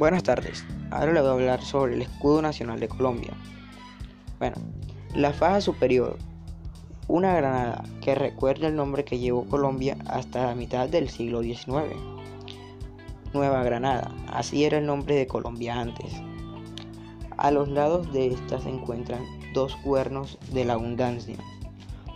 [0.00, 3.34] Buenas tardes, ahora le voy a hablar sobre el escudo nacional de Colombia.
[4.38, 4.56] Bueno,
[5.14, 6.16] la faja superior,
[7.06, 11.94] una granada que recuerda el nombre que llevó Colombia hasta la mitad del siglo XIX.
[13.34, 16.14] Nueva Granada, así era el nombre de Colombia antes.
[17.36, 21.36] A los lados de esta se encuentran dos cuernos de la abundancia,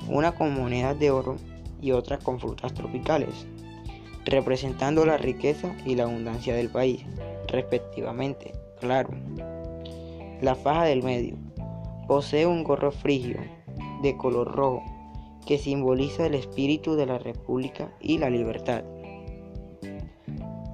[0.08, 1.36] una con monedas de oro
[1.82, 3.46] y otra con frutas tropicales,
[4.24, 7.04] representando la riqueza y la abundancia del país
[7.54, 8.52] respectivamente.
[8.80, 9.10] Claro.
[10.40, 11.36] La faja del medio
[12.06, 13.38] posee un gorro frigio
[14.02, 14.82] de color rojo
[15.46, 18.84] que simboliza el espíritu de la república y la libertad.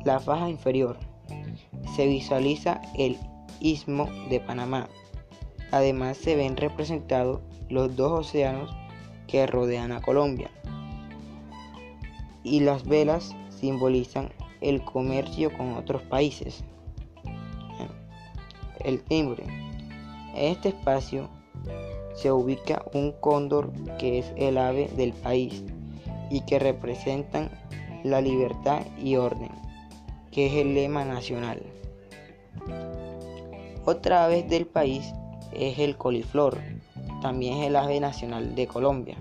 [0.04, 0.96] La faja inferior
[1.94, 3.18] se visualiza el
[3.60, 4.88] istmo de Panamá.
[5.70, 8.74] Además se ven representados los dos océanos
[9.26, 10.50] que rodean a Colombia.
[12.42, 16.64] Y las velas simbolizan el comercio con otros países.
[18.84, 19.44] El timbre.
[20.34, 21.28] En este espacio
[22.14, 25.62] se ubica un cóndor que es el ave del país
[26.30, 27.50] y que representan
[28.04, 29.50] la libertad y orden,
[30.30, 31.62] que es el lema nacional.
[33.84, 35.12] Otra ave del país
[35.52, 36.58] es el coliflor,
[37.22, 39.16] también es el ave nacional de Colombia.